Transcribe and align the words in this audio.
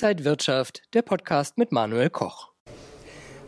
Inside 0.00 0.24
Wirtschaft, 0.24 0.82
der 0.94 1.02
Podcast 1.02 1.58
mit 1.58 1.72
Manuel 1.72 2.08
Koch. 2.08 2.50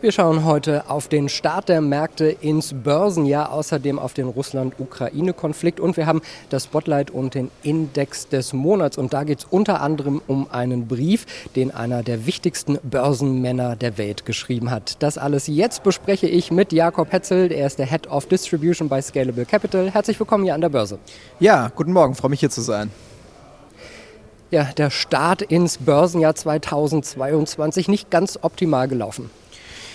Wir 0.00 0.10
schauen 0.10 0.44
heute 0.44 0.90
auf 0.90 1.06
den 1.06 1.28
Start 1.28 1.68
der 1.68 1.80
Märkte 1.80 2.24
ins 2.24 2.74
Börsenjahr, 2.74 3.52
außerdem 3.52 4.00
auf 4.00 4.14
den 4.14 4.26
Russland-Ukraine-Konflikt 4.26 5.78
und 5.78 5.96
wir 5.96 6.06
haben 6.06 6.22
das 6.48 6.64
Spotlight 6.64 7.12
und 7.12 7.36
den 7.36 7.52
Index 7.62 8.26
des 8.26 8.52
Monats. 8.52 8.98
Und 8.98 9.12
da 9.12 9.22
geht 9.22 9.38
es 9.38 9.44
unter 9.44 9.80
anderem 9.80 10.20
um 10.26 10.50
einen 10.50 10.88
Brief, 10.88 11.24
den 11.54 11.70
einer 11.72 12.02
der 12.02 12.26
wichtigsten 12.26 12.80
Börsenmänner 12.82 13.76
der 13.76 13.96
Welt 13.96 14.26
geschrieben 14.26 14.72
hat. 14.72 15.00
Das 15.04 15.18
alles 15.18 15.46
jetzt 15.46 15.84
bespreche 15.84 16.26
ich 16.26 16.50
mit 16.50 16.72
Jakob 16.72 17.12
Hetzel, 17.12 17.52
er 17.52 17.68
ist 17.68 17.78
der 17.78 17.86
Head 17.86 18.10
of 18.10 18.26
Distribution 18.26 18.88
bei 18.88 19.00
Scalable 19.00 19.44
Capital. 19.44 19.92
Herzlich 19.92 20.18
willkommen 20.18 20.42
hier 20.42 20.56
an 20.56 20.62
der 20.62 20.70
Börse. 20.70 20.98
Ja, 21.38 21.70
guten 21.76 21.92
Morgen, 21.92 22.16
freue 22.16 22.30
mich 22.30 22.40
hier 22.40 22.50
zu 22.50 22.62
sein. 22.62 22.90
Ja, 24.52 24.64
der 24.64 24.90
Start 24.90 25.42
ins 25.42 25.78
Börsenjahr 25.78 26.34
2022 26.34 27.86
nicht 27.86 28.10
ganz 28.10 28.36
optimal 28.42 28.88
gelaufen. 28.88 29.30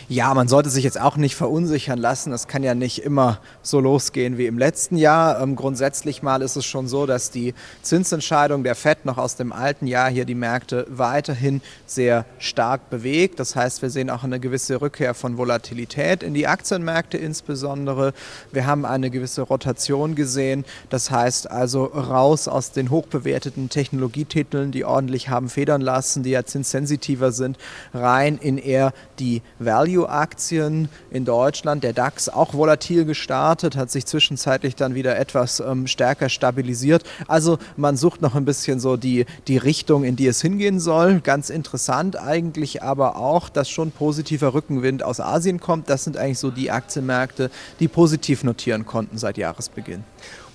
Ja, 0.08 0.36
man 0.36 0.48
sollte 0.48 0.70
sich 0.70 0.84
jetzt 0.84 1.02
auch 1.02 1.18
nicht 1.18 1.34
verunsichern 1.34 1.98
lassen. 1.98 2.32
Es 2.32 2.48
kann 2.48 2.62
ja 2.62 2.76
nicht 2.76 3.00
immer 3.00 3.40
so 3.64 3.80
losgehen 3.80 4.38
wie 4.38 4.46
im 4.46 4.60
letzten 4.60 4.98
Jahr. 4.98 5.42
Ähm, 5.42 5.56
grundsätzlich 5.56 6.22
mal 6.22 6.44
ist 6.44 6.56
es 6.56 6.64
schon 6.64 6.88
so, 6.88 7.08
dass 7.08 7.32
die 7.32 7.56
Zinsentscheidung 7.82 8.64
der 8.64 8.76
FED 8.76 9.06
noch 9.06 9.18
aus 9.18 9.36
dem 9.36 9.52
alten 9.52 9.88
Jahr 9.88 10.12
hier 10.12 10.26
die 10.26 10.36
Märkte 10.36 10.86
weiterhin 10.92 11.60
sehr 11.88 12.26
stark 12.38 12.92
bewegt. 12.92 13.40
Das 13.40 13.56
heißt, 13.56 13.82
wir 13.82 13.90
sehen 13.90 14.12
auch 14.12 14.24
eine 14.24 14.40
gewisse 14.40 14.80
Rückkehr 14.80 15.16
von 15.16 15.40
Volatilität 15.40 16.22
in 16.22 16.36
die 16.36 16.46
Aktienmärkte 16.46 17.18
insbesondere. 17.18 18.14
Wir 18.52 18.68
haben 18.68 18.86
eine 18.86 19.10
gewisse 19.10 19.42
Rotation 19.42 20.14
gesehen. 20.14 20.66
Das 20.92 21.10
heißt 21.10 21.50
also 21.50 21.86
raus 21.86 22.48
aus 22.48 22.72
den 22.72 22.92
hochbewerteten 22.92 23.70
Technologietiteln, 23.70 24.72
die 24.72 24.86
ordentlich 24.86 25.30
haben 25.30 25.50
federn 25.50 25.82
lassen, 25.82 26.22
die 26.22 26.30
ja 26.30 26.46
zinssensitiver 26.46 27.32
sind, 27.32 27.58
rein 27.92 28.38
in 28.38 28.60
eher 28.60 28.94
die 29.18 29.42
Value 29.58 29.95
Value-Aktien 29.96 30.90
in 31.12 31.26
Deutschland. 31.26 31.84
Der 31.84 31.94
DAX 31.94 32.30
auch 32.30 32.54
volatil 32.54 33.06
gestartet, 33.06 33.76
hat 33.76 33.92
sich 33.92 34.06
zwischenzeitlich 34.06 34.76
dann 34.76 34.96
wieder 34.96 35.18
etwas 35.18 35.60
ähm, 35.60 35.88
stärker 35.88 36.30
stabilisiert. 36.30 37.04
Also 37.28 37.58
man 37.78 37.98
sucht 37.98 38.22
noch 38.22 38.36
ein 38.36 38.46
bisschen 38.46 38.80
so 38.80 38.98
die, 38.98 39.26
die 39.48 39.58
Richtung, 39.58 40.04
in 40.04 40.16
die 40.16 40.28
es 40.28 40.42
hingehen 40.42 40.80
soll. 40.80 41.22
Ganz 41.22 41.50
interessant 41.50 42.18
eigentlich 42.18 42.84
aber 42.84 43.16
auch, 43.16 43.50
dass 43.50 43.70
schon 43.70 43.92
positiver 43.92 44.54
Rückenwind 44.54 45.04
aus 45.04 45.20
Asien 45.20 45.60
kommt. 45.60 45.90
Das 45.90 46.04
sind 46.04 46.18
eigentlich 46.18 46.40
so 46.40 46.52
die 46.52 46.72
Aktienmärkte, 46.72 47.50
die 47.80 47.88
positiv 47.88 48.44
notieren 48.44 48.86
konnten 48.86 49.18
seit 49.18 49.38
Jahresbeginn. 49.38 50.04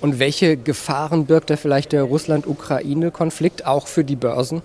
Und 0.01 0.19
welche 0.19 0.57
Gefahren 0.57 1.27
birgt 1.27 1.51
da 1.51 1.57
vielleicht 1.57 1.93
der 1.93 2.05
Russland-Ukraine-Konflikt 2.05 3.67
auch 3.67 3.87
für 3.87 4.05
die 4.05 4.17
Börsen? 4.17 4.63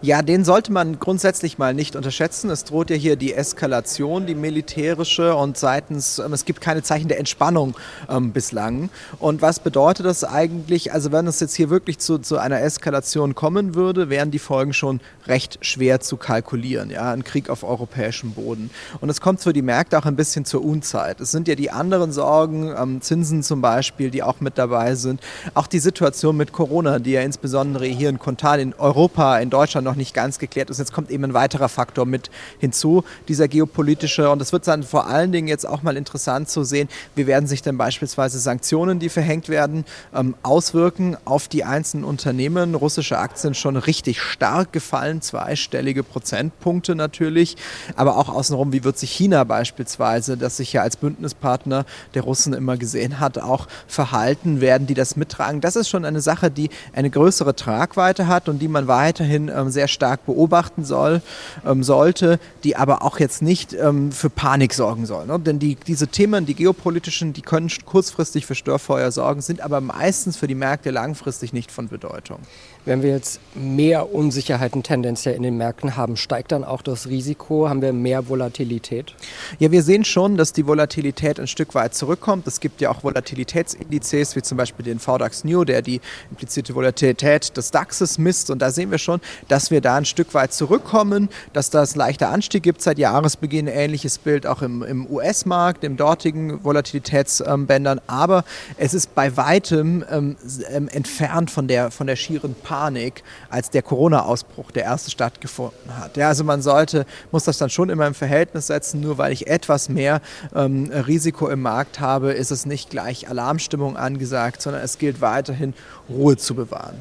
Ja, 0.00 0.22
den 0.22 0.44
sollte 0.44 0.70
man 0.70 1.00
grundsätzlich 1.00 1.58
mal 1.58 1.74
nicht 1.74 1.96
unterschätzen. 1.96 2.50
Es 2.50 2.62
droht 2.62 2.88
ja 2.88 2.94
hier 2.94 3.16
die 3.16 3.34
Eskalation, 3.34 4.26
die 4.26 4.36
militärische 4.36 5.34
und 5.34 5.58
seitens, 5.58 6.20
ähm, 6.20 6.32
es 6.32 6.44
gibt 6.44 6.60
keine 6.60 6.84
Zeichen 6.84 7.08
der 7.08 7.18
Entspannung 7.18 7.74
ähm, 8.08 8.30
bislang. 8.30 8.90
Und 9.18 9.42
was 9.42 9.58
bedeutet 9.58 10.06
das 10.06 10.22
eigentlich? 10.22 10.92
Also 10.92 11.10
wenn 11.10 11.26
es 11.26 11.40
jetzt 11.40 11.56
hier 11.56 11.68
wirklich 11.68 11.98
zu, 11.98 12.18
zu 12.18 12.38
einer 12.38 12.60
Eskalation 12.62 13.34
kommen 13.34 13.74
würde, 13.74 14.08
wären 14.08 14.30
die 14.30 14.38
Folgen 14.38 14.72
schon 14.72 15.00
recht 15.26 15.58
schwer 15.62 15.98
zu 15.98 16.16
kalkulieren. 16.16 16.90
Ja, 16.90 17.10
ein 17.10 17.24
Krieg 17.24 17.50
auf 17.50 17.64
europäischem 17.64 18.34
Boden. 18.34 18.70
Und 19.00 19.08
es 19.08 19.20
kommt 19.20 19.40
für 19.40 19.52
die 19.52 19.62
Märkte 19.62 19.98
auch 19.98 20.06
ein 20.06 20.14
bisschen 20.14 20.44
zur 20.44 20.64
Unzeit. 20.64 21.20
Es 21.20 21.32
sind 21.32 21.48
ja 21.48 21.56
die 21.56 21.72
anderen 21.72 22.12
Sorgen, 22.12 22.72
ähm, 22.80 23.00
Zinsen 23.00 23.42
zum 23.42 23.60
Beispiel, 23.60 24.12
die 24.12 24.22
auch 24.22 24.40
mit 24.40 24.58
dabei 24.58 24.94
sind. 24.94 25.20
Auch 25.54 25.66
die 25.66 25.80
Situation 25.80 26.36
mit 26.36 26.52
Corona, 26.52 27.00
die 27.00 27.10
ja 27.10 27.22
insbesondere 27.22 27.86
hier 27.86 28.10
in 28.10 28.20
Kontal 28.20 28.60
in 28.60 28.74
Europa, 28.74 29.40
in 29.40 29.50
Deutschland 29.50 29.87
noch 29.88 29.96
nicht 29.96 30.12
ganz 30.12 30.38
geklärt 30.38 30.68
ist. 30.68 30.78
Jetzt 30.78 30.92
kommt 30.92 31.10
eben 31.10 31.24
ein 31.24 31.34
weiterer 31.34 31.70
Faktor 31.70 32.04
mit 32.04 32.30
hinzu, 32.58 33.04
dieser 33.26 33.48
geopolitische. 33.48 34.30
Und 34.30 34.42
es 34.42 34.52
wird 34.52 34.66
dann 34.68 34.82
vor 34.82 35.06
allen 35.06 35.32
Dingen 35.32 35.48
jetzt 35.48 35.66
auch 35.66 35.82
mal 35.82 35.96
interessant 35.96 36.50
zu 36.50 36.62
sehen, 36.62 36.88
wie 37.14 37.26
werden 37.26 37.46
sich 37.46 37.62
denn 37.62 37.78
beispielsweise 37.78 38.38
Sanktionen, 38.38 38.98
die 38.98 39.08
verhängt 39.08 39.48
werden, 39.48 39.86
ähm, 40.14 40.34
auswirken 40.42 41.16
auf 41.24 41.48
die 41.48 41.64
einzelnen 41.64 42.04
Unternehmen. 42.04 42.74
Russische 42.74 43.18
Aktien 43.18 43.54
schon 43.54 43.76
richtig 43.76 44.20
stark 44.20 44.72
gefallen, 44.72 45.22
zweistellige 45.22 46.02
Prozentpunkte 46.02 46.94
natürlich. 46.94 47.56
Aber 47.96 48.18
auch 48.18 48.28
außenrum, 48.28 48.72
wie 48.72 48.84
wird 48.84 48.98
sich 48.98 49.10
China 49.10 49.44
beispielsweise, 49.44 50.36
das 50.36 50.58
sich 50.58 50.74
ja 50.74 50.82
als 50.82 50.98
Bündnispartner 50.98 51.86
der 52.12 52.22
Russen 52.22 52.52
immer 52.52 52.76
gesehen 52.76 53.20
hat, 53.20 53.38
auch 53.38 53.66
verhalten? 53.86 54.60
Werden 54.60 54.86
die 54.86 54.94
das 54.94 55.16
mittragen? 55.16 55.62
Das 55.62 55.76
ist 55.76 55.88
schon 55.88 56.04
eine 56.04 56.20
Sache, 56.20 56.50
die 56.50 56.68
eine 56.92 57.08
größere 57.08 57.56
Tragweite 57.56 58.26
hat 58.26 58.50
und 58.50 58.58
die 58.58 58.68
man 58.68 58.86
weiterhin 58.86 59.48
ähm, 59.48 59.70
sehr 59.70 59.77
stark 59.86 60.26
beobachten 60.26 60.84
soll, 60.84 61.22
ähm, 61.64 61.84
sollte, 61.84 62.40
die 62.64 62.74
aber 62.74 63.02
auch 63.02 63.20
jetzt 63.20 63.42
nicht 63.42 63.74
ähm, 63.74 64.10
für 64.10 64.30
Panik 64.30 64.74
sorgen 64.74 65.06
soll. 65.06 65.26
Ne? 65.26 65.38
Denn 65.38 65.58
die, 65.58 65.76
diese 65.76 66.08
Themen, 66.08 66.46
die 66.46 66.54
geopolitischen, 66.54 67.32
die 67.32 67.42
können 67.42 67.70
kurzfristig 67.84 68.46
für 68.46 68.54
Störfeuer 68.54 69.12
sorgen, 69.12 69.40
sind 69.40 69.60
aber 69.60 69.80
meistens 69.80 70.36
für 70.36 70.48
die 70.48 70.54
Märkte 70.54 70.90
langfristig 70.90 71.52
nicht 71.52 71.70
von 71.70 71.88
Bedeutung. 71.88 72.40
Wenn 72.88 73.02
wir 73.02 73.10
jetzt 73.10 73.40
mehr 73.54 74.14
Unsicherheiten 74.14 74.82
tendenziell 74.82 75.34
in 75.34 75.42
den 75.42 75.58
Märkten 75.58 75.96
haben, 75.96 76.16
steigt 76.16 76.52
dann 76.52 76.64
auch 76.64 76.80
das 76.80 77.06
Risiko? 77.06 77.68
Haben 77.68 77.82
wir 77.82 77.92
mehr 77.92 78.30
Volatilität? 78.30 79.14
Ja, 79.58 79.70
wir 79.70 79.82
sehen 79.82 80.06
schon, 80.06 80.38
dass 80.38 80.54
die 80.54 80.66
Volatilität 80.66 81.38
ein 81.38 81.48
Stück 81.48 81.74
weit 81.74 81.94
zurückkommt. 81.94 82.46
Es 82.46 82.60
gibt 82.60 82.80
ja 82.80 82.90
auch 82.90 83.04
Volatilitätsindizes, 83.04 84.36
wie 84.36 84.42
zum 84.42 84.56
Beispiel 84.56 84.86
den 84.86 85.00
VDAX 85.00 85.44
New, 85.44 85.64
der 85.64 85.82
die 85.82 86.00
implizierte 86.30 86.74
Volatilität 86.74 87.54
des 87.58 87.70
DAXes 87.72 88.16
misst. 88.16 88.48
Und 88.48 88.60
da 88.60 88.70
sehen 88.70 88.90
wir 88.90 88.96
schon, 88.96 89.20
dass 89.48 89.67
wir 89.70 89.80
da 89.80 89.96
ein 89.96 90.04
Stück 90.04 90.34
weit 90.34 90.52
zurückkommen, 90.52 91.28
dass 91.52 91.70
das 91.70 91.96
leichter 91.96 92.30
Anstieg 92.30 92.62
gibt 92.62 92.82
seit 92.82 92.98
Jahresbeginn. 92.98 93.66
Ähnliches 93.66 94.18
Bild 94.18 94.46
auch 94.46 94.62
im, 94.62 94.82
im 94.82 95.10
US-Markt, 95.10 95.84
im 95.84 95.96
dortigen 95.96 96.64
Volatilitätsbändern. 96.64 98.00
Aber 98.06 98.44
es 98.76 98.94
ist 98.94 99.14
bei 99.14 99.36
weitem 99.36 100.04
ähm, 100.10 100.36
ähm, 100.70 100.88
entfernt 100.88 101.50
von 101.50 101.68
der, 101.68 101.90
von 101.90 102.06
der 102.06 102.16
schieren 102.16 102.54
Panik 102.54 102.88
Panik, 102.88 103.22
als 103.50 103.70
der 103.70 103.82
Corona-Ausbruch, 103.82 104.70
der 104.70 104.84
erste 104.84 105.10
stattgefunden 105.10 105.96
hat. 105.96 106.16
Ja, 106.16 106.28
also 106.28 106.44
man 106.44 106.62
sollte, 106.62 107.06
muss 107.32 107.44
das 107.44 107.58
dann 107.58 107.70
schon 107.70 107.90
immer 107.90 108.06
im 108.06 108.14
Verhältnis 108.14 108.68
setzen, 108.68 109.00
nur 109.00 109.18
weil 109.18 109.32
ich 109.32 109.46
etwas 109.46 109.88
mehr 109.88 110.20
ähm, 110.54 110.90
Risiko 110.90 111.48
im 111.48 111.60
Markt 111.60 112.00
habe, 112.00 112.32
ist 112.32 112.50
es 112.50 112.66
nicht 112.66 112.90
gleich 112.90 113.28
Alarmstimmung 113.28 113.96
angesagt, 113.96 114.62
sondern 114.62 114.82
es 114.82 114.98
gilt 114.98 115.20
weiterhin 115.20 115.74
Ruhe 116.08 116.36
zu 116.36 116.54
bewahren. 116.54 116.96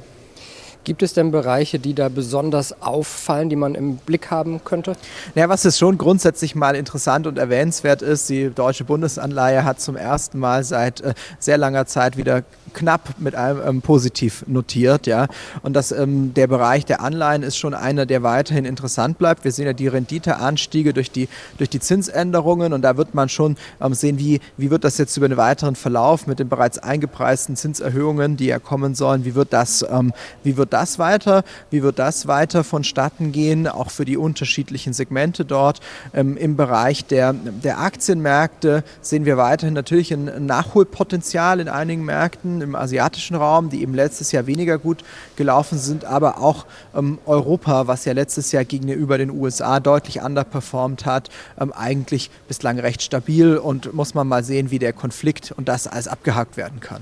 Gibt 0.88 1.03
es 1.03 1.12
denn 1.12 1.31
Bereiche, 1.31 1.80
die 1.80 1.94
da 1.94 2.08
besonders 2.08 2.81
auffallen, 2.81 3.50
die 3.50 3.58
man 3.58 3.75
im 3.75 3.98
Blick 3.98 4.31
haben 4.31 4.64
könnte? 4.64 4.94
Ja, 5.36 5.50
was 5.50 5.66
jetzt 5.66 5.80
schon 5.80 5.98
grundsätzlich 5.98 6.56
mal 6.56 6.78
interessant 6.78 7.28
und 7.28 7.38
erwähnenswert 7.38 8.02
ist, 8.02 8.30
die 8.30 8.50
deutsche 8.52 8.86
Bundesanleihe 8.86 9.66
hat 9.66 9.81
zum 9.81 9.97
ersten 9.97 10.40
Mal 10.40 10.64
seit 10.64 11.02
äh, 11.02 11.14
sehr 11.40 11.58
langer 11.58 11.88
Zeit 11.88 12.16
wieder 12.16 12.44
knapp 12.73 13.16
mit 13.19 13.35
einem 13.35 13.61
ähm, 13.66 13.81
positiv 13.81 14.44
notiert, 14.47 15.07
ja. 15.07 15.28
Und 15.61 15.73
das, 15.73 15.91
ähm, 15.91 16.33
der 16.33 16.47
Bereich 16.47 16.85
der 16.85 17.01
Anleihen 17.01 17.44
ist 17.44 17.57
schon 17.57 17.73
einer, 17.73 18.05
der 18.05 18.23
weiterhin 18.23 18.66
interessant 18.66 19.17
bleibt. 19.17 19.44
Wir 19.44 19.51
sehen 19.51 19.66
ja 19.66 19.73
die 19.73 19.88
Renditeanstiege 19.88 20.94
durch 20.94 21.11
die, 21.11 21.28
durch 21.57 21.69
die 21.69 21.79
Zinsänderungen 21.79 22.73
und 22.73 22.81
da 22.81 22.97
wird 22.97 23.16
man 23.16 23.29
schon 23.29 23.57
ähm, 23.81 23.94
sehen, 23.94 24.19
wie, 24.19 24.39
wie 24.57 24.72
wird 24.72 24.83
das 24.83 24.97
jetzt 24.97 25.16
über 25.17 25.28
den 25.28 25.38
weiteren 25.38 25.75
Verlauf 25.75 26.28
mit 26.28 26.39
den 26.39 26.50
bereits 26.50 26.78
eingepreisten 26.79 27.55
Zinserhöhungen, 27.55 28.38
die 28.38 28.47
ja 28.47 28.59
kommen 28.59 28.95
sollen, 28.95 29.25
wie 29.25 29.35
wird 29.35 29.53
das, 29.53 29.85
ähm, 29.89 30.13
wie 30.44 30.57
wird 30.57 30.73
das 30.73 30.99
weiter, 30.99 31.44
wie 31.69 31.84
wird 31.84 31.99
das 31.99 32.28
weiter 32.28 32.63
vonstatten 32.63 33.31
gehen, 33.31 33.67
auch 33.67 33.91
für 33.91 34.05
die 34.05 34.17
unterschiedlichen 34.17 34.94
Segmente 34.94 35.45
dort. 35.45 35.79
Ähm, 36.13 36.38
Im 36.38 36.55
Bereich 36.55 37.05
der, 37.05 37.34
der 37.34 37.79
Aktienmärkte 37.79 38.84
sehen 39.01 39.25
wir 39.25 39.38
weiterhin 39.38 39.73
natürlich 39.73 40.11
ein 40.13 40.45
Nachholpotenzial 40.45 41.59
in 41.59 41.69
einigen 41.69 42.05
Märkten 42.05 42.56
im 42.62 42.75
asiatischen 42.75 43.35
Raum, 43.35 43.69
die 43.69 43.81
eben 43.81 43.94
letztes 43.94 44.31
Jahr 44.31 44.47
weniger 44.47 44.78
gut 44.78 45.03
gelaufen 45.35 45.78
sind, 45.78 46.05
aber 46.05 46.40
auch 46.40 46.66
ähm, 46.96 47.20
Europa, 47.26 47.87
was 47.87 48.05
ja 48.05 48.14
letztes 48.14 48.52
Jahr 48.52 48.66
gegenüber 48.66 49.17
den 49.17 49.32
USA 49.32 49.79
deutlich 49.79 50.22
underperformed 50.22 51.05
hat, 51.05 51.29
ähm, 51.59 51.72
eigentlich 51.73 52.29
bislang 52.47 52.79
recht 52.79 53.02
stabil 53.02 53.58
und 53.58 53.93
muss 53.93 54.14
man 54.14 54.28
mal 54.28 54.43
sehen, 54.43 54.72
wie 54.72 54.79
der 54.79 54.93
Konflikt 54.93 55.52
und 55.52 55.67
das 55.67 55.87
alles 55.87 56.08
abgehakt 56.08 56.58
werden 56.58 56.79
kann. 56.79 57.02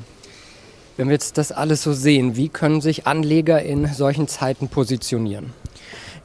Wenn 0.97 1.07
wir 1.07 1.13
jetzt 1.13 1.38
das 1.38 1.51
alles 1.51 1.83
so 1.83 1.91
sehen, 1.91 2.38
wie 2.38 2.47
können 2.47 2.80
sich 2.80 3.06
Anleger 3.06 3.62
in 3.62 3.85
solchen 3.94 4.30
Zeiten 4.30 4.69
positionieren? 4.69 5.53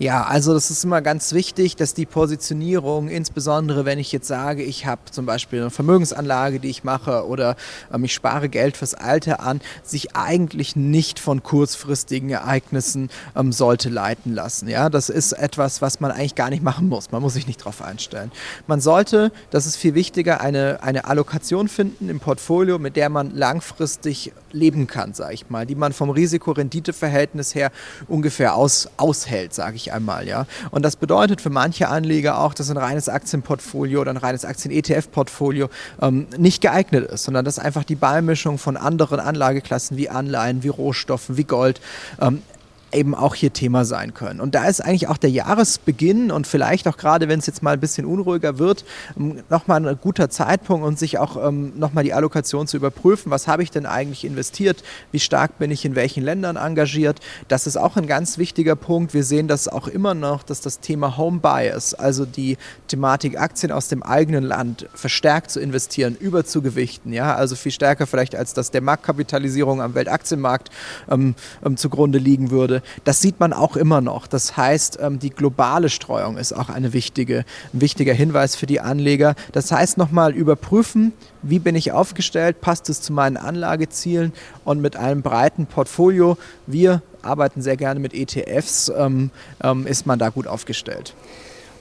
Ja, 0.00 0.23
also 0.23 0.55
das 0.55 0.70
ist 0.70 0.82
immer 0.82 1.02
ganz 1.02 1.35
wichtig, 1.35 1.76
dass 1.76 1.93
die 1.93 2.06
Positionierung, 2.06 3.08
insbesondere 3.08 3.85
wenn 3.85 3.99
ich 3.99 4.12
jetzt 4.12 4.29
sage, 4.29 4.62
ich 4.62 4.87
habe 4.87 5.02
zum 5.11 5.26
Beispiel 5.26 5.61
eine 5.61 5.69
Vermögensanlage, 5.69 6.58
die 6.58 6.70
ich 6.70 6.85
mache 6.85 7.26
oder 7.26 7.55
ähm, 7.93 8.05
ich 8.05 8.14
spare 8.14 8.49
Geld 8.49 8.79
fürs 8.79 8.94
Alter 8.94 9.41
an, 9.41 9.61
sich 9.82 10.17
eigentlich 10.17 10.75
nicht 10.75 11.19
von 11.19 11.43
kurzfristigen 11.43 12.31
Ereignissen 12.31 13.11
ähm, 13.37 13.52
sollte 13.52 13.91
leiten 13.91 14.32
lassen. 14.35 14.70
Ja, 14.70 14.88
das 14.88 15.11
ist 15.11 15.32
etwas, 15.32 15.82
was 15.82 16.00
man 16.00 16.12
eigentlich 16.12 16.35
gar 16.35 16.49
nicht 16.49 16.62
machen 16.62 16.88
muss. 16.88 17.11
Man 17.11 17.20
muss 17.20 17.35
sich 17.35 17.46
nicht 17.46 17.61
darauf 17.61 17.82
einstellen. 17.82 18.32
Man 18.67 18.81
sollte, 18.81 19.32
das 19.50 19.67
ist 19.67 19.76
viel 19.76 19.94
wichtiger, 19.94 20.41
eine, 20.41 20.82
eine 20.82 21.05
Allokation 21.05 21.69
finden 21.69 22.08
im 22.08 22.20
Portfolio, 22.20 22.79
mit 22.79 22.96
der 22.96 23.11
man 23.11 23.37
langfristig 23.37 24.32
leben 24.52 24.87
kann, 24.87 25.14
sage 25.14 25.35
ich 25.35 25.50
mal, 25.50 25.67
die 25.67 25.75
man 25.75 25.93
vom 25.93 26.11
Risiko-Rendite-Verhältnis 26.11 27.55
her 27.55 27.70
ungefähr 28.08 28.55
aus, 28.55 28.88
aushält, 28.97 29.55
sage 29.55 29.76
ich 29.76 29.93
einmal. 29.93 30.26
Ja. 30.26 30.47
Und 30.70 30.82
das 30.82 30.97
bedeutet 30.97 31.41
für 31.41 31.50
manche 31.50 31.88
Anleger 31.88 32.38
auch, 32.38 32.55
dass 32.55 32.70
ein 32.70 32.76
reines 32.76 33.08
Aktienportfolio 33.08 34.00
oder 34.00 34.11
ein 34.11 34.17
reines 34.17 34.44
Aktien-ETF-Portfolio 34.44 35.69
ähm, 36.00 36.26
nicht 36.37 36.61
geeignet 36.61 37.11
ist, 37.11 37.25
sondern 37.25 37.44
dass 37.44 37.58
einfach 37.58 37.85
die 37.85 37.97
Beimischung 37.97 38.58
von 38.58 38.76
anderen 38.76 39.20
Anlageklassen 39.20 39.97
wie 39.97 40.08
Anleihen, 40.08 40.62
wie 40.62 40.69
Rohstoffen, 40.69 41.37
wie 41.37 41.44
Gold 41.44 41.81
ähm, 42.20 42.43
eben 42.92 43.14
auch 43.14 43.34
hier 43.34 43.52
Thema 43.52 43.84
sein 43.84 44.14
können. 44.14 44.40
Und 44.40 44.54
da 44.54 44.66
ist 44.66 44.81
eigentlich 44.81 45.08
auch 45.08 45.16
der 45.16 45.31
Jahresbeginn 45.31 46.31
und 46.31 46.46
vielleicht 46.46 46.88
auch 46.88 46.96
gerade, 46.96 47.28
wenn 47.28 47.38
es 47.38 47.46
jetzt 47.46 47.62
mal 47.62 47.75
ein 47.75 47.81
bisschen 47.81 48.06
unruhiger 48.06 48.58
wird, 48.58 48.84
ähm, 49.16 49.42
nochmal 49.48 49.87
ein 49.87 49.98
guter 50.00 50.31
Zeitpunkt 50.31 50.87
und 50.87 50.98
sich 50.98 51.19
auch 51.19 51.48
ähm, 51.48 51.72
nochmal 51.78 52.04
die 52.04 52.12
Allokation 52.12 52.66
zu 52.66 52.76
überprüfen. 52.76 53.31
Was 53.31 53.46
habe 53.46 53.62
ich 53.62 53.70
denn 53.70 53.87
eigentlich 53.87 54.25
investiert? 54.25 54.82
Wie 55.12 55.20
stark 55.20 55.58
bin 55.58 55.70
ich 55.70 55.84
in 55.84 55.94
welchen 55.94 56.22
Ländern 56.25 56.56
engagiert? 56.56 57.20
Das 57.48 57.66
ist 57.66 57.76
auch 57.76 57.96
ein 57.96 58.06
ganz 58.06 58.38
wichtiger 58.38 58.76
Punkt. 58.76 59.14
Wir 59.14 59.25
sehen 59.25 59.48
das 59.48 59.69
auch 59.69 59.88
immer 59.88 60.14
noch, 60.14 60.43
dass 60.43 60.60
das 60.60 60.81
Thema 60.81 61.16
Home 61.16 61.40
Bias, 61.40 61.94
also 61.94 62.25
die 62.26 62.58
Thematik 62.88 63.40
Aktien 63.40 63.72
aus 63.72 63.88
dem 63.88 64.02
eigenen 64.02 64.44
Land 64.44 64.88
verstärkt 64.94 65.50
zu 65.50 65.60
investieren, 65.60 66.16
überzugewichten, 66.19 67.12
ja, 67.12 67.34
also 67.34 67.54
viel 67.56 67.72
stärker 67.72 68.06
vielleicht 68.06 68.34
als 68.34 68.54
das 68.54 68.70
der 68.70 68.81
Marktkapitalisierung 68.81 69.81
am 69.81 69.94
Weltaktienmarkt 69.94 70.70
ähm, 71.10 71.34
ähm, 71.64 71.76
zugrunde 71.76 72.19
liegen 72.19 72.50
würde 72.50 72.80
das 73.05 73.21
sieht 73.21 73.41
man 73.41 73.53
auch 73.53 73.77
immer 73.77 74.00
noch. 74.00 74.27
Das 74.27 74.56
heißt, 74.56 74.99
ähm, 75.00 75.19
die 75.19 75.31
globale 75.31 75.88
Streuung 75.88 76.37
ist 76.37 76.53
auch 76.53 76.69
eine 76.69 76.93
wichtige, 76.93 77.44
ein 77.73 77.81
wichtiger 77.81 78.15
Hinweis 78.15 78.56
für 78.56 78.67
die 78.67 78.81
Anleger. 78.81 79.35
Das 79.53 79.73
heißt, 79.73 79.99
nochmal 79.99 80.32
überprüfen, 80.35 81.12
wie 81.43 81.59
bin 81.59 81.75
ich 81.75 81.93
aufgestellt, 81.93 82.61
passt 82.61 82.88
es 82.88 83.00
zu 83.00 83.12
meinen 83.12 83.37
Anlagezielen 83.37 84.32
und 84.65 84.81
mit 84.81 84.97
einem 84.97 85.23
breiten 85.23 85.67
Portfolio. 85.67 86.37
Wir 86.67 87.03
arbeiten 87.23 87.62
sehr 87.62 87.77
gerne 87.77 88.00
mit 88.00 88.15
ETFs, 88.15 88.91
ähm, 88.97 89.31
ähm, 89.62 89.87
ist 89.87 90.06
man 90.06 90.19
da 90.19 90.29
gut 90.31 90.47
aufgestellt. 90.47 91.15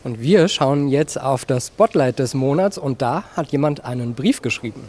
Und 0.04 0.22
wir 0.22 0.48
schauen 0.48 0.88
jetzt 0.88 1.20
auf 1.20 1.46
das 1.46 1.68
Spotlight 1.68 2.20
des 2.20 2.34
Monats 2.34 2.78
und 2.78 3.02
da 3.02 3.24
hat 3.36 3.52
jemand 3.52 3.84
einen 3.84 4.14
Brief 4.14 4.42
geschrieben. 4.42 4.84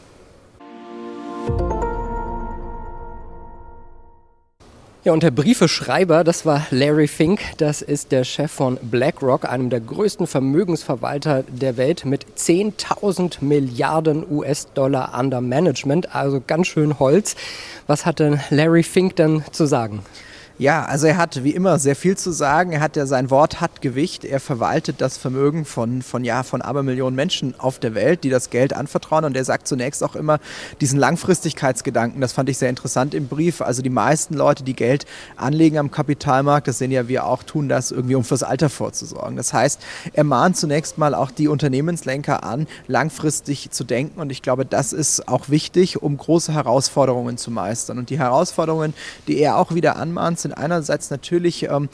Ja, 5.03 5.15
und 5.15 5.23
der 5.23 5.31
Briefeschreiber, 5.31 6.25
das 6.25 6.45
war 6.45 6.67
Larry 6.71 7.09
Fink. 7.09 7.41
Das 7.57 7.81
ist 7.81 8.13
der 8.13 8.23
Chef 8.23 8.53
von 8.53 8.79
BlackRock, 8.83 9.51
einem 9.51 9.71
der 9.71 9.81
größten 9.81 10.27
Vermögensverwalter 10.27 11.43
der 11.49 11.79
Welt 11.79 12.05
mit 12.05 12.27
10.000 12.37 13.43
Milliarden 13.43 14.27
US-Dollar 14.31 15.19
under 15.19 15.41
Management. 15.41 16.15
Also 16.15 16.43
ganz 16.47 16.67
schön 16.67 16.99
Holz. 16.99 17.35
Was 17.87 18.05
hat 18.05 18.19
denn 18.19 18.41
Larry 18.51 18.83
Fink 18.83 19.17
denn 19.17 19.43
zu 19.53 19.65
sagen? 19.65 20.03
Ja, 20.61 20.85
also 20.85 21.07
er 21.07 21.17
hat 21.17 21.43
wie 21.43 21.53
immer 21.53 21.79
sehr 21.79 21.97
viel 21.97 22.19
zu 22.19 22.33
sagen. 22.33 22.73
Er 22.73 22.83
hat 22.83 22.95
ja 22.95 23.07
sein 23.07 23.31
Wort 23.31 23.63
hat 23.63 23.81
Gewicht. 23.81 24.27
Er 24.27 24.41
verwaltet 24.41 25.01
das 25.01 25.17
Vermögen 25.17 25.65
von, 25.65 26.03
von, 26.03 26.23
ja, 26.23 26.43
von 26.43 26.61
Abermillionen 26.61 27.17
Menschen 27.17 27.55
auf 27.57 27.79
der 27.79 27.95
Welt, 27.95 28.25
die 28.25 28.29
das 28.29 28.51
Geld 28.51 28.75
anvertrauen. 28.75 29.25
Und 29.25 29.35
er 29.39 29.45
sagt 29.47 29.67
zunächst 29.67 30.05
auch 30.05 30.15
immer 30.15 30.39
diesen 30.83 30.99
Langfristigkeitsgedanken. 30.99 32.21
Das 32.21 32.35
fand 32.35 32.51
ich 32.51 32.59
sehr 32.59 32.69
interessant 32.69 33.15
im 33.15 33.27
Brief. 33.27 33.63
Also 33.63 33.81
die 33.81 33.89
meisten 33.89 34.35
Leute, 34.35 34.63
die 34.63 34.77
Geld 34.77 35.07
anlegen 35.35 35.79
am 35.79 35.91
Kapitalmarkt, 35.91 36.69
das 36.69 36.77
sehen 36.77 36.91
ja 36.91 37.09
wir 37.09 37.25
auch, 37.25 37.43
tun 37.43 37.71
das 37.71 37.91
irgendwie, 37.91 38.17
um 38.17 38.25
fürs 38.25 38.43
Alter 38.43 38.69
vorzusorgen. 38.69 39.39
Das 39.39 39.55
heißt, 39.55 39.81
er 40.13 40.25
mahnt 40.25 40.59
zunächst 40.59 40.99
mal 40.99 41.15
auch 41.15 41.31
die 41.31 41.49
Unternehmenslenker 41.49 42.45
an, 42.45 42.67
langfristig 42.87 43.71
zu 43.71 43.83
denken. 43.83 44.21
Und 44.21 44.31
ich 44.31 44.43
glaube, 44.43 44.67
das 44.67 44.93
ist 44.93 45.27
auch 45.27 45.49
wichtig, 45.49 46.03
um 46.03 46.19
große 46.19 46.53
Herausforderungen 46.53 47.39
zu 47.39 47.51
meistern. 47.51 47.97
Und 47.97 48.11
die 48.11 48.19
Herausforderungen, 48.19 48.93
die 49.27 49.39
er 49.39 49.57
auch 49.57 49.75
wieder 49.75 49.97
anmahnt, 49.97 50.39
sind 50.39 50.50
sind 50.51 50.59
einerseits 50.59 51.11
natürlich 51.11 51.65
ähm, 51.65 51.89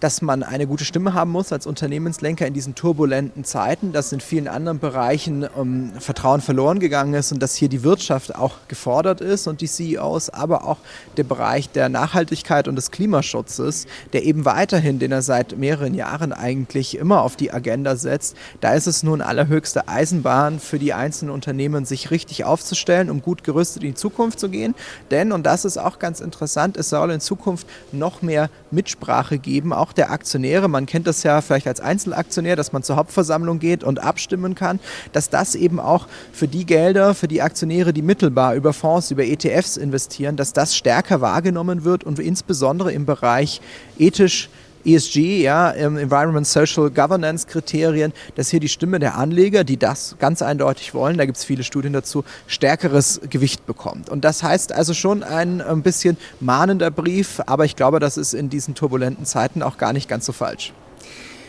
dass 0.00 0.22
man 0.22 0.42
eine 0.42 0.66
gute 0.66 0.84
Stimme 0.84 1.14
haben 1.14 1.30
muss 1.30 1.52
als 1.52 1.66
Unternehmenslenker 1.66 2.46
in 2.46 2.54
diesen 2.54 2.74
turbulenten 2.74 3.44
Zeiten, 3.44 3.92
dass 3.92 4.12
in 4.12 4.20
vielen 4.20 4.48
anderen 4.48 4.78
Bereichen 4.78 5.46
ähm, 5.56 5.92
Vertrauen 5.98 6.40
verloren 6.40 6.80
gegangen 6.80 7.14
ist 7.14 7.32
und 7.32 7.40
dass 7.42 7.54
hier 7.54 7.68
die 7.68 7.82
Wirtschaft 7.82 8.34
auch 8.34 8.56
gefordert 8.68 9.20
ist 9.20 9.46
und 9.46 9.60
die 9.60 9.68
CEOs, 9.68 10.30
aber 10.30 10.66
auch 10.66 10.78
der 11.16 11.24
Bereich 11.24 11.70
der 11.70 11.88
Nachhaltigkeit 11.88 12.66
und 12.66 12.76
des 12.76 12.90
Klimaschutzes, 12.90 13.86
der 14.12 14.24
eben 14.24 14.44
weiterhin, 14.44 14.98
den 14.98 15.12
er 15.12 15.22
seit 15.22 15.58
mehreren 15.58 15.94
Jahren 15.94 16.32
eigentlich 16.32 16.96
immer 16.96 17.22
auf 17.22 17.36
die 17.36 17.52
Agenda 17.52 17.96
setzt, 17.96 18.36
da 18.60 18.74
ist 18.74 18.86
es 18.86 19.02
nun 19.02 19.20
allerhöchste 19.20 19.86
Eisenbahn 19.88 20.60
für 20.60 20.78
die 20.78 20.94
einzelnen 20.94 21.32
Unternehmen, 21.32 21.84
sich 21.84 22.10
richtig 22.10 22.44
aufzustellen, 22.44 23.10
um 23.10 23.20
gut 23.20 23.44
gerüstet 23.44 23.82
in 23.82 23.90
die 23.90 23.94
Zukunft 23.94 24.40
zu 24.40 24.48
gehen. 24.48 24.74
Denn, 25.10 25.32
und 25.32 25.44
das 25.44 25.64
ist 25.64 25.76
auch 25.76 25.98
ganz 25.98 26.20
interessant, 26.20 26.76
es 26.76 26.88
soll 26.88 27.10
in 27.10 27.20
Zukunft 27.20 27.66
noch 27.92 28.22
mehr 28.22 28.48
Mitsprache 28.70 29.38
geben, 29.38 29.72
auch 29.72 29.89
auch 29.90 29.92
der 29.92 30.12
Aktionäre, 30.12 30.68
man 30.68 30.86
kennt 30.86 31.08
das 31.08 31.24
ja 31.24 31.40
vielleicht 31.40 31.66
als 31.66 31.80
Einzelaktionär, 31.80 32.54
dass 32.54 32.72
man 32.72 32.84
zur 32.84 32.94
Hauptversammlung 32.94 33.58
geht 33.58 33.82
und 33.82 33.98
abstimmen 33.98 34.54
kann, 34.54 34.78
dass 35.12 35.30
das 35.30 35.56
eben 35.56 35.80
auch 35.80 36.06
für 36.32 36.46
die 36.46 36.64
Gelder, 36.64 37.12
für 37.14 37.26
die 37.26 37.42
Aktionäre, 37.42 37.92
die 37.92 38.02
mittelbar 38.02 38.54
über 38.54 38.72
Fonds, 38.72 39.10
über 39.10 39.24
ETFs 39.24 39.76
investieren, 39.76 40.36
dass 40.36 40.52
das 40.52 40.76
stärker 40.76 41.20
wahrgenommen 41.20 41.82
wird 41.82 42.04
und 42.04 42.20
insbesondere 42.20 42.92
im 42.92 43.04
Bereich 43.04 43.60
ethisch 43.98 44.48
ESG, 44.84 45.42
ja, 45.42 45.70
Environment 45.70 46.46
Social 46.46 46.90
Governance 46.90 47.46
Kriterien, 47.46 48.12
dass 48.34 48.50
hier 48.50 48.60
die 48.60 48.68
Stimme 48.68 48.98
der 48.98 49.16
Anleger, 49.16 49.64
die 49.64 49.76
das 49.76 50.16
ganz 50.18 50.42
eindeutig 50.42 50.94
wollen, 50.94 51.18
da 51.18 51.26
gibt 51.26 51.38
es 51.38 51.44
viele 51.44 51.64
Studien 51.64 51.92
dazu, 51.92 52.24
stärkeres 52.46 53.20
Gewicht 53.28 53.66
bekommt. 53.66 54.08
Und 54.08 54.24
das 54.24 54.42
heißt 54.42 54.72
also 54.72 54.94
schon 54.94 55.22
ein, 55.22 55.60
ein 55.60 55.82
bisschen 55.82 56.16
mahnender 56.40 56.90
Brief, 56.90 57.40
aber 57.46 57.64
ich 57.64 57.76
glaube, 57.76 58.00
das 58.00 58.16
ist 58.16 58.34
in 58.34 58.48
diesen 58.48 58.74
turbulenten 58.74 59.24
Zeiten 59.24 59.62
auch 59.62 59.78
gar 59.78 59.92
nicht 59.92 60.08
ganz 60.08 60.26
so 60.26 60.32
falsch. 60.32 60.72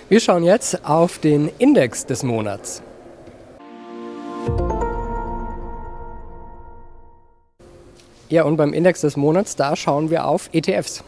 Wir 0.10 0.20
schauen 0.20 0.44
jetzt 0.44 0.86
auf 0.86 1.20
den 1.20 1.50
Index 1.58 2.06
des 2.06 2.24
Monats. 2.24 2.82
Ja, 8.28 8.44
und 8.44 8.56
beim 8.56 8.72
Index 8.72 9.02
des 9.02 9.18
Monats, 9.18 9.58
da 9.58 9.76
schauen 9.76 10.10
wir 10.10 10.26
auf 10.26 10.50
ETFs. 10.54 11.04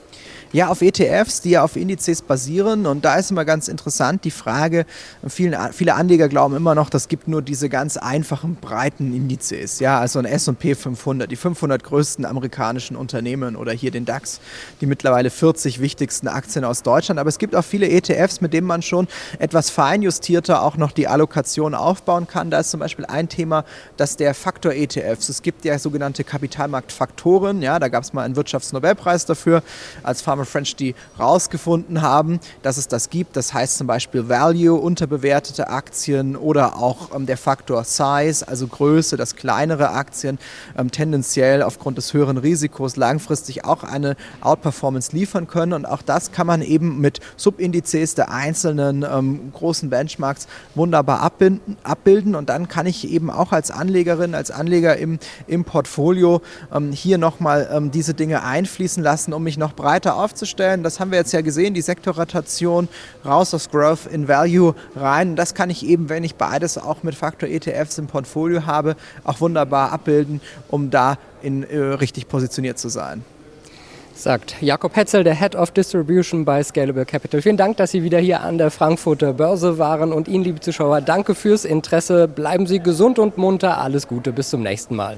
Ja, 0.53 0.67
auf 0.67 0.83
ETFs, 0.83 1.41
die 1.41 1.49
ja 1.49 1.63
auf 1.63 1.75
Indizes 1.75 2.21
basieren. 2.21 2.85
Und 2.85 3.03
da 3.05 3.15
ist 3.15 3.31
immer 3.31 3.43
ganz 3.43 3.67
interessant 3.67 4.23
die 4.23 4.29
Frage, 4.29 4.85
viele, 5.27 5.71
viele 5.73 5.95
Anleger 5.95 6.29
glauben 6.29 6.55
immer 6.55 6.75
noch, 6.75 6.91
das 6.91 7.07
gibt 7.07 7.27
nur 7.27 7.41
diese 7.41 7.69
ganz 7.69 7.97
einfachen, 7.97 8.57
breiten 8.61 9.15
Indizes. 9.15 9.79
Ja, 9.79 9.99
also 9.99 10.19
ein 10.19 10.25
S&P 10.25 10.75
500, 10.75 11.31
die 11.31 11.37
500 11.37 11.83
größten 11.83 12.23
amerikanischen 12.23 12.95
Unternehmen 12.95 13.55
oder 13.55 13.71
hier 13.71 13.89
den 13.89 14.05
DAX, 14.05 14.41
die 14.79 14.85
mittlerweile 14.85 15.31
40 15.31 15.81
wichtigsten 15.81 16.27
Aktien 16.27 16.65
aus 16.65 16.83
Deutschland. 16.83 17.19
Aber 17.19 17.29
es 17.29 17.39
gibt 17.39 17.55
auch 17.55 17.65
viele 17.65 17.89
ETFs, 17.89 18.39
mit 18.39 18.53
denen 18.53 18.67
man 18.67 18.83
schon 18.83 19.07
etwas 19.39 19.71
feinjustierter 19.71 20.61
auch 20.61 20.77
noch 20.77 20.91
die 20.91 21.07
Allokation 21.07 21.73
aufbauen 21.73 22.27
kann. 22.27 22.51
Da 22.51 22.59
ist 22.59 22.69
zum 22.69 22.79
Beispiel 22.79 23.05
ein 23.05 23.27
Thema, 23.27 23.65
dass 23.97 24.17
der 24.17 24.35
Faktor-ETFs, 24.35 25.29
es 25.29 25.41
gibt 25.41 25.65
ja 25.65 25.79
sogenannte 25.79 26.23
Kapitalmarktfaktoren, 26.23 27.63
ja, 27.63 27.79
da 27.79 27.87
gab 27.87 28.03
es 28.03 28.13
mal 28.13 28.21
einen 28.21 28.35
Wirtschaftsnobelpreis 28.35 29.25
dafür 29.25 29.63
als 30.03 30.21
Pharma 30.21 30.42
Farmer 30.43 30.45
French, 30.45 30.75
die 30.75 30.95
rausgefunden 31.19 32.01
haben, 32.01 32.39
dass 32.61 32.77
es 32.77 32.87
das 32.87 33.09
gibt. 33.09 33.35
Das 33.35 33.53
heißt 33.53 33.77
zum 33.77 33.87
Beispiel 33.87 34.29
Value, 34.29 34.79
unterbewertete 34.79 35.69
Aktien 35.69 36.35
oder 36.35 36.77
auch 36.77 37.15
ähm, 37.15 37.25
der 37.25 37.37
Faktor 37.37 37.83
Size, 37.83 38.47
also 38.47 38.67
Größe, 38.67 39.17
dass 39.17 39.35
kleinere 39.35 39.91
Aktien 39.91 40.37
ähm, 40.77 40.91
tendenziell 40.91 41.63
aufgrund 41.63 41.97
des 41.97 42.13
höheren 42.13 42.37
Risikos 42.37 42.95
langfristig 42.95 43.65
auch 43.65 43.83
eine 43.83 44.15
Outperformance 44.41 45.15
liefern 45.15 45.47
können. 45.47 45.73
Und 45.73 45.85
auch 45.85 46.01
das 46.01 46.31
kann 46.31 46.47
man 46.47 46.61
eben 46.61 46.99
mit 46.99 47.19
Subindizes 47.35 48.15
der 48.15 48.31
einzelnen 48.31 49.03
ähm, 49.03 49.51
großen 49.53 49.89
Benchmarks 49.89 50.47
wunderbar 50.75 51.21
abbinden, 51.21 51.77
abbilden. 51.83 52.35
Und 52.35 52.49
dann 52.49 52.67
kann 52.67 52.85
ich 52.85 53.09
eben 53.09 53.29
auch 53.29 53.51
als 53.51 53.71
Anlegerin, 53.71 54.35
als 54.35 54.51
Anleger 54.51 54.97
im, 54.97 55.19
im 55.47 55.63
Portfolio 55.63 56.41
ähm, 56.73 56.91
hier 56.91 57.17
nochmal 57.17 57.69
ähm, 57.71 57.91
diese 57.91 58.13
Dinge 58.13 58.43
einfließen 58.43 59.03
lassen, 59.03 59.33
um 59.33 59.43
mich 59.43 59.57
noch 59.57 59.73
breiter 59.73 60.15
aufzunehmen 60.15 60.32
aufzustellen. 60.33 60.83
Das 60.83 60.99
haben 60.99 61.11
wir 61.11 61.19
jetzt 61.19 61.31
ja 61.31 61.41
gesehen, 61.41 61.73
die 61.73 61.81
Sektorrotation 61.81 62.87
raus 63.25 63.53
aus 63.53 63.69
Growth 63.69 64.07
in 64.11 64.27
Value 64.27 64.73
rein. 64.95 65.35
Das 65.35 65.53
kann 65.53 65.69
ich 65.69 65.85
eben, 65.85 66.09
wenn 66.09 66.23
ich 66.23 66.35
beides 66.35 66.77
auch 66.77 67.03
mit 67.03 67.15
Faktor 67.15 67.49
ETFs 67.49 67.97
im 67.99 68.07
Portfolio 68.07 68.65
habe, 68.65 68.95
auch 69.23 69.39
wunderbar 69.41 69.91
abbilden, 69.91 70.41
um 70.69 70.89
da 70.89 71.17
in, 71.41 71.63
äh, 71.63 71.77
richtig 71.77 72.27
positioniert 72.27 72.79
zu 72.79 72.89
sein. 72.89 73.23
Sagt 74.15 74.55
Jakob 74.61 74.95
Hetzel, 74.95 75.23
der 75.23 75.35
Head 75.35 75.55
of 75.55 75.71
Distribution 75.71 76.45
bei 76.45 76.63
Scalable 76.63 77.05
Capital. 77.05 77.41
Vielen 77.41 77.57
Dank, 77.57 77.77
dass 77.77 77.91
Sie 77.91 78.03
wieder 78.03 78.19
hier 78.19 78.41
an 78.41 78.57
der 78.57 78.69
Frankfurter 78.69 79.33
Börse 79.33 79.77
waren. 79.79 80.13
Und 80.13 80.27
Ihnen, 80.27 80.43
liebe 80.43 80.59
Zuschauer, 80.59 81.01
danke 81.01 81.35
fürs 81.35 81.65
Interesse. 81.65 82.27
Bleiben 82.27 82.67
Sie 82.67 82.79
gesund 82.79 83.17
und 83.19 83.37
munter. 83.37 83.79
Alles 83.79 84.07
Gute, 84.07 84.31
bis 84.31 84.49
zum 84.49 84.61
nächsten 84.61 84.95
Mal. 84.95 85.17